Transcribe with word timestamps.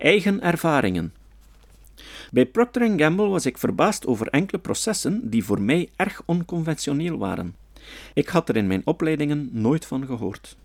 eigen 0.00 0.40
ervaringen. 0.42 1.12
Bij 2.30 2.46
Procter 2.46 2.98
Gamble 2.98 3.28
was 3.28 3.46
ik 3.46 3.58
verbaasd 3.58 4.06
over 4.06 4.26
enkele 4.26 4.60
processen 4.60 5.30
die 5.30 5.44
voor 5.44 5.60
mij 5.60 5.88
erg 5.96 6.22
onconventioneel 6.24 7.18
waren. 7.18 7.54
Ik 8.14 8.28
had 8.28 8.48
er 8.48 8.56
in 8.56 8.66
mijn 8.66 8.82
opleidingen 8.84 9.48
nooit 9.52 9.86
van 9.86 10.06
gehoord. 10.06 10.56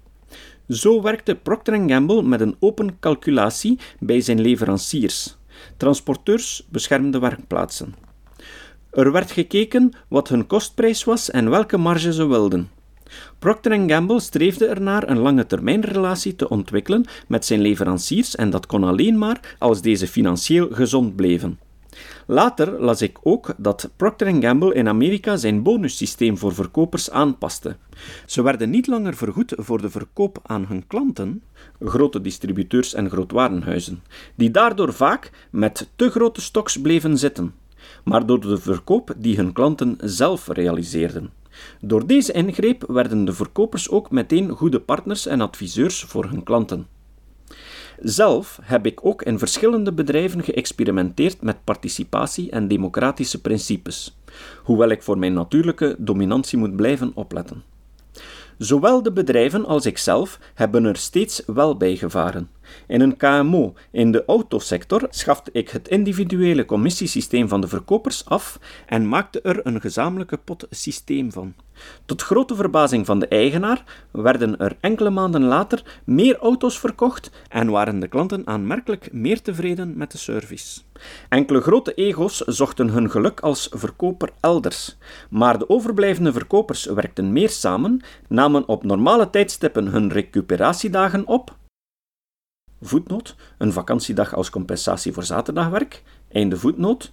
Zo 0.70 1.02
werkte 1.02 1.36
Procter 1.36 1.90
Gamble 1.90 2.24
met 2.24 2.42
een 2.42 2.56
open 2.60 3.00
calculatie 3.00 3.80
bij 4.00 4.22
zijn 4.22 4.42
leveranciers, 4.42 5.38
transporteurs, 5.78 6.66
beschermde 6.70 7.20
werkplaatsen. 7.20 7.96
Er 8.92 9.12
werd 9.12 9.32
gekeken 9.32 9.94
wat 10.08 10.30
hun 10.30 10.48
kostprijs 10.48 11.04
was 11.04 11.32
en 11.32 11.50
welke 11.50 11.78
marge 11.78 12.14
ze 12.14 12.26
wilden. 12.26 12.70
Procter 13.40 13.90
Gamble 13.90 14.20
streefde 14.20 14.66
ernaar 14.66 15.10
een 15.10 15.20
lange 15.20 15.46
termijnrelatie 15.46 16.36
te 16.36 16.50
ontwikkelen 16.50 17.06
met 17.28 17.46
zijn 17.46 17.62
leveranciers 17.62 18.36
en 18.36 18.50
dat 18.50 18.66
kon 18.66 18.84
alleen 18.84 19.18
maar 19.18 19.56
als 19.60 19.82
deze 19.82 20.08
financieel 20.08 20.68
gezond 20.72 21.16
bleven. 21.16 21.60
Later 22.26 22.82
las 22.82 23.02
ik 23.02 23.18
ook 23.24 23.54
dat 23.58 23.90
Procter 23.96 24.42
Gamble 24.42 24.74
in 24.74 24.88
Amerika 24.88 25.36
zijn 25.36 25.64
bonussysteem 25.64 26.38
voor 26.38 26.54
verkopers 26.54 27.12
aanpaste. 27.12 27.76
Ze 28.26 28.42
werden 28.42 28.70
niet 28.70 28.88
langer 28.88 29.16
vergoed 29.16 29.54
voor 29.58 29.82
de 29.82 29.90
verkoop 29.90 30.40
aan 30.44 30.66
hun 30.68 30.88
klanten, 30.88 31.44
grote 31.80 32.22
distributeurs 32.22 32.94
en 32.94 33.10
grootwarenhuizen, 33.10 34.04
die 34.36 34.52
daardoor 34.52 34.94
vaak 34.94 35.32
met 35.50 35.90
te 35.96 36.10
grote 36.10 36.42
stoks 36.42 36.82
bleven 36.82 37.18
zitten, 37.18 37.54
maar 38.04 38.26
door 38.26 38.40
de 38.40 38.58
verkoop 38.58 39.14
die 39.18 39.36
hun 39.36 39.54
klanten 39.54 39.98
zelf 40.00 40.48
realiseerden. 40.48 41.30
Door 41.82 42.08
deze 42.08 42.32
ingreep 42.32 42.84
werden 42.88 43.26
de 43.26 43.34
verkopers 43.34 43.90
ook 43.90 44.12
meteen 44.12 44.50
goede 44.50 44.80
partners 44.80 45.26
en 45.26 45.42
adviseurs 45.42 46.04
voor 46.04 46.26
hun 46.26 46.44
klanten. 46.44 46.88
Zelf 48.00 48.60
heb 48.62 48.86
ik 48.86 49.06
ook 49.06 49.22
in 49.22 49.40
verschillende 49.40 49.94
bedrijven 49.94 50.44
geëxperimenteerd 50.44 51.42
met 51.42 51.64
participatie 51.64 52.52
en 52.52 52.68
democratische 52.68 53.42
principes, 53.42 54.18
hoewel 54.64 54.90
ik 54.90 55.04
voor 55.04 55.18
mijn 55.18 55.34
natuurlijke 55.34 55.96
dominantie 55.98 56.58
moet 56.58 56.76
blijven 56.76 57.12
opletten. 57.14 57.64
Zowel 58.58 59.04
de 59.04 59.12
bedrijven 59.12 59.66
als 59.66 59.86
ikzelf 59.86 60.40
hebben 60.54 60.86
er 60.86 60.98
steeds 60.98 61.44
wel 61.46 61.78
bij 61.78 61.96
gevaren. 61.96 62.50
In 62.88 63.02
een 63.02 63.18
KMO 63.18 63.74
in 63.92 64.12
de 64.12 64.24
autosector 64.26 65.08
schafte 65.10 65.50
ik 65.54 65.70
het 65.70 65.88
individuele 65.88 66.66
commissiesysteem 66.66 67.48
van 67.48 67.62
de 67.62 67.68
verkopers 67.68 68.26
af 68.26 68.60
en 68.86 69.08
maakte 69.08 69.42
er 69.42 69.60
een 69.64 69.82
gezamenlijke 69.82 70.38
pot 70.38 70.68
systeem 70.70 71.32
van. 71.32 71.54
Tot 72.06 72.22
grote 72.22 72.56
verbazing 72.56 73.06
van 73.06 73.20
de 73.20 73.28
eigenaar 73.28 73.84
werden 74.12 74.58
er 74.58 74.78
enkele 74.80 75.10
maanden 75.10 75.44
later 75.44 76.02
meer 76.04 76.38
auto's 76.38 76.80
verkocht 76.80 77.32
en 77.50 77.70
waren 77.70 78.00
de 78.00 78.08
klanten 78.08 78.48
aanmerkelijk 78.48 79.10
meer 79.12 79.42
tevreden 79.42 79.98
met 79.98 80.12
de 80.12 80.18
service. 80.18 80.82
Enkele 81.30 81.62
grote 81.62 81.94
ego's 81.94 82.38
zochten 82.38 82.90
hun 82.90 83.12
geluk 83.12 83.40
als 83.40 83.70
verkoper 83.74 84.30
elders, 84.40 84.98
maar 85.30 85.58
de 85.58 85.70
overblijvende 85.70 86.32
verkopers 86.34 86.86
werkten 86.86 87.34
meer 87.34 87.50
samen, 87.50 88.02
namen 88.28 88.68
op 88.68 88.84
normale 88.84 89.30
tijdstippen 89.30 89.88
hun 89.88 90.12
recuperatiedagen 90.12 91.28
op 91.28 91.56
voetnoot, 92.82 93.36
een 93.58 93.72
vakantiedag 93.72 94.36
als 94.36 94.50
compensatie 94.50 95.14
voor 95.14 95.24
zaterdagwerk, 95.24 96.04
einde 96.32 96.58
voetnoot, 96.58 97.12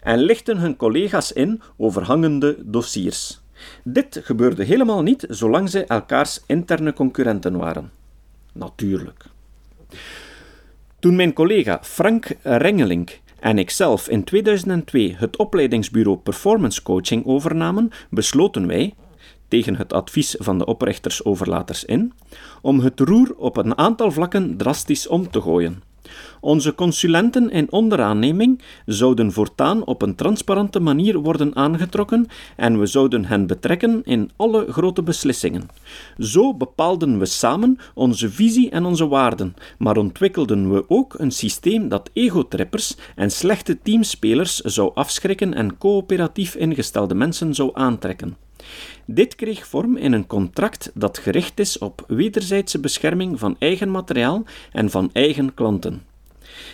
en 0.00 0.18
lichten 0.18 0.58
hun 0.58 0.76
collega's 0.76 1.32
in 1.32 1.62
over 1.76 2.02
hangende 2.02 2.56
dossiers. 2.64 3.40
Dit 3.84 4.20
gebeurde 4.22 4.64
helemaal 4.64 5.02
niet 5.02 5.26
zolang 5.28 5.70
zij 5.70 5.86
elkaars 5.86 6.40
interne 6.46 6.92
concurrenten 6.92 7.56
waren. 7.56 7.90
Natuurlijk. 8.52 9.24
Toen 10.98 11.16
mijn 11.16 11.32
collega 11.32 11.78
Frank 11.82 12.26
Rengelink 12.42 13.20
en 13.40 13.58
ikzelf 13.58 14.08
in 14.08 14.24
2002 14.24 15.14
het 15.16 15.36
opleidingsbureau 15.36 16.18
Performance 16.18 16.82
Coaching 16.82 17.26
overnamen, 17.26 17.90
besloten 18.10 18.66
wij, 18.66 18.94
tegen 19.50 19.76
het 19.76 19.92
advies 19.92 20.36
van 20.38 20.58
de 20.58 20.64
oprichters-overlaters 20.64 21.84
in, 21.84 22.12
om 22.62 22.80
het 22.80 23.00
roer 23.00 23.34
op 23.36 23.56
een 23.56 23.78
aantal 23.78 24.10
vlakken 24.10 24.56
drastisch 24.56 25.08
om 25.08 25.30
te 25.30 25.40
gooien. 25.40 25.82
Onze 26.40 26.74
consulenten 26.74 27.50
in 27.50 27.72
onderaanneming 27.72 28.62
zouden 28.86 29.32
voortaan 29.32 29.84
op 29.84 30.02
een 30.02 30.14
transparante 30.14 30.80
manier 30.80 31.18
worden 31.18 31.56
aangetrokken 31.56 32.26
en 32.56 32.78
we 32.78 32.86
zouden 32.86 33.24
hen 33.24 33.46
betrekken 33.46 34.02
in 34.04 34.30
alle 34.36 34.72
grote 34.72 35.02
beslissingen. 35.02 35.68
Zo 36.18 36.54
bepaalden 36.54 37.18
we 37.18 37.26
samen 37.26 37.78
onze 37.94 38.30
visie 38.30 38.70
en 38.70 38.84
onze 38.84 39.08
waarden, 39.08 39.54
maar 39.78 39.96
ontwikkelden 39.96 40.72
we 40.72 40.84
ook 40.88 41.14
een 41.18 41.32
systeem 41.32 41.88
dat 41.88 42.10
egotrippers 42.12 42.96
en 43.16 43.30
slechte 43.30 43.78
teamspelers 43.82 44.56
zou 44.56 44.90
afschrikken 44.94 45.54
en 45.54 45.78
coöperatief 45.78 46.54
ingestelde 46.54 47.14
mensen 47.14 47.54
zou 47.54 47.70
aantrekken. 47.72 48.36
Dit 49.04 49.34
kreeg 49.34 49.66
vorm 49.66 49.96
in 49.96 50.12
een 50.12 50.26
contract 50.26 50.90
dat 50.94 51.18
gericht 51.18 51.60
is 51.60 51.78
op 51.78 52.04
wederzijdse 52.08 52.80
bescherming 52.80 53.38
van 53.38 53.56
eigen 53.58 53.90
materiaal 53.90 54.44
en 54.72 54.90
van 54.90 55.10
eigen 55.12 55.54
klanten. 55.54 56.02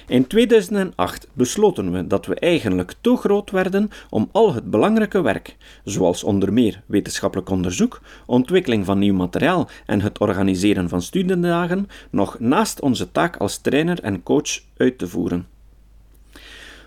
In 0.06 0.26
2008 0.26 1.28
besloten 1.32 1.92
we 1.92 2.06
dat 2.06 2.26
we 2.26 2.34
eigenlijk 2.34 2.94
te 3.00 3.16
groot 3.16 3.50
werden 3.50 3.90
om 4.10 4.28
al 4.32 4.54
het 4.54 4.70
belangrijke 4.70 5.20
werk, 5.20 5.56
zoals 5.84 6.24
onder 6.24 6.52
meer 6.52 6.82
wetenschappelijk 6.86 7.50
onderzoek, 7.50 8.00
ontwikkeling 8.26 8.84
van 8.84 8.98
nieuw 8.98 9.14
materiaal 9.14 9.68
en 9.86 10.00
het 10.00 10.18
organiseren 10.18 10.88
van 10.88 11.02
studiedagen, 11.02 11.88
nog 12.10 12.38
naast 12.38 12.80
onze 12.80 13.12
taak 13.12 13.36
als 13.36 13.58
trainer 13.58 14.02
en 14.02 14.22
coach 14.22 14.60
uit 14.76 14.98
te 14.98 15.08
voeren. 15.08 15.46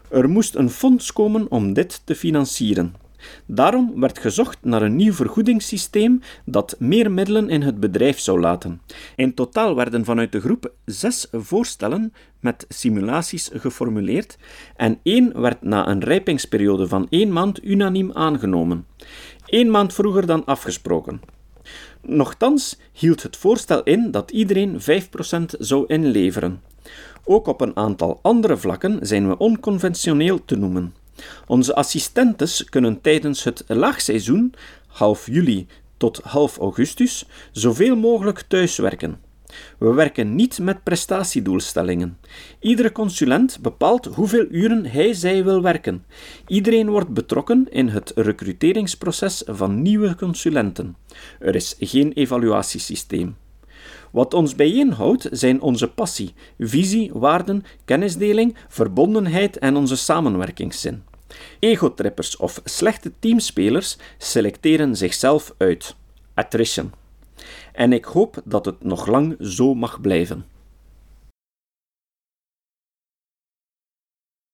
Er 0.09 0.29
moest 0.29 0.55
een 0.55 0.69
fonds 0.69 1.13
komen 1.13 1.51
om 1.51 1.73
dit 1.73 2.01
te 2.03 2.15
financieren. 2.15 2.95
Daarom 3.45 3.99
werd 3.99 4.19
gezocht 4.19 4.57
naar 4.61 4.81
een 4.81 4.95
nieuw 4.95 5.13
vergoedingssysteem 5.13 6.21
dat 6.45 6.75
meer 6.79 7.11
middelen 7.11 7.49
in 7.49 7.61
het 7.61 7.79
bedrijf 7.79 8.19
zou 8.19 8.39
laten. 8.39 8.81
In 9.15 9.33
totaal 9.33 9.75
werden 9.75 10.05
vanuit 10.05 10.31
de 10.31 10.39
groep 10.39 10.71
zes 10.85 11.27
voorstellen 11.31 12.13
met 12.39 12.65
simulaties 12.69 13.49
geformuleerd 13.53 14.37
en 14.75 14.99
één 15.03 15.41
werd 15.41 15.61
na 15.61 15.87
een 15.87 16.03
rijpingsperiode 16.03 16.87
van 16.87 17.07
één 17.09 17.31
maand 17.31 17.63
unaniem 17.63 18.11
aangenomen. 18.13 18.85
Eén 19.45 19.71
maand 19.71 19.93
vroeger 19.93 20.25
dan 20.25 20.45
afgesproken. 20.45 21.21
Nochtans 22.01 22.79
hield 22.91 23.23
het 23.23 23.37
voorstel 23.37 23.83
in 23.83 24.11
dat 24.11 24.31
iedereen 24.31 24.79
5% 24.81 24.83
zou 25.59 25.85
inleveren. 25.87 26.61
Ook 27.23 27.47
op 27.47 27.61
een 27.61 27.75
aantal 27.75 28.19
andere 28.21 28.57
vlakken 28.57 28.97
zijn 29.01 29.27
we 29.27 29.37
onconventioneel 29.37 30.45
te 30.45 30.55
noemen. 30.55 30.93
Onze 31.47 31.75
assistentes 31.75 32.63
kunnen 32.63 33.01
tijdens 33.01 33.43
het 33.43 33.63
laagseizoen, 33.67 34.53
half 34.87 35.27
juli 35.27 35.67
tot 35.97 36.21
half 36.23 36.57
augustus, 36.57 37.25
zoveel 37.51 37.95
mogelijk 37.95 38.43
thuiswerken. 38.47 39.19
We 39.77 39.93
werken 39.93 40.35
niet 40.35 40.59
met 40.59 40.83
prestatiedoelstellingen. 40.83 42.17
Iedere 42.59 42.91
consulent 42.91 43.59
bepaalt 43.61 44.05
hoeveel 44.05 44.45
uren 44.49 44.85
hij 44.85 45.13
zij 45.13 45.43
wil 45.43 45.61
werken. 45.61 46.05
Iedereen 46.47 46.89
wordt 46.89 47.09
betrokken 47.09 47.67
in 47.69 47.87
het 47.87 48.11
recruteringsproces 48.15 49.43
van 49.45 49.81
nieuwe 49.81 50.15
consulenten. 50.15 50.95
Er 51.39 51.55
is 51.55 51.75
geen 51.79 52.11
evaluatiesysteem. 52.13 53.35
Wat 54.11 54.33
ons 54.33 54.55
bijeenhoudt 54.55 55.27
zijn 55.31 55.61
onze 55.61 55.87
passie, 55.87 56.33
visie, 56.59 57.11
waarden, 57.13 57.63
kennisdeling, 57.85 58.55
verbondenheid 58.67 59.57
en 59.57 59.75
onze 59.75 59.95
samenwerkingszin. 59.95 61.03
Egotrippers 61.59 62.37
of 62.37 62.61
slechte 62.63 63.11
teamspelers 63.19 63.97
selecteren 64.17 64.95
zichzelf 64.95 65.53
uit. 65.57 65.95
Attrition. 66.33 66.93
En 67.73 67.93
ik 67.93 68.05
hoop 68.05 68.41
dat 68.45 68.65
het 68.65 68.83
nog 68.83 69.07
lang 69.07 69.35
zo 69.39 69.73
mag 69.73 70.01
blijven. 70.01 70.45